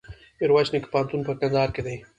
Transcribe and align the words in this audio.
میرویس 0.39 0.69
نیکه 0.73 0.89
پوهنتون 0.93 1.21
په 1.27 1.33
کندهار 1.39 1.69
کي 1.75 1.81
دی. 1.85 1.95